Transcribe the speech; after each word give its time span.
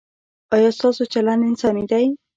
ایا 0.55 0.69
ستاسو 0.77 1.03
چلند 1.13 1.41
انساني 1.49 1.83
دی؟ 1.91 2.05